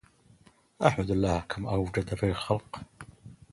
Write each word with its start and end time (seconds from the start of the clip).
أحمد 0.85 1.11
الله 1.11 1.39
كم 1.39 1.67
أجود 1.67 2.15
في 2.15 2.29
الخلق 2.29 2.81